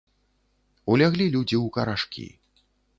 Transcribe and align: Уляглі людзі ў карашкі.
Уляглі 0.95 1.29
людзі 1.37 1.57
ў 1.65 1.77
карашкі. 1.79 2.27